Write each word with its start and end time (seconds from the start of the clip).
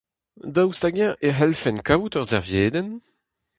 Daoust 0.53 0.83
hag-eñ 0.85 1.13
e 1.27 1.29
c'hellfen 1.35 1.77
kaout 1.87 2.13
ur 2.19 2.27
serviedenn? 2.31 2.89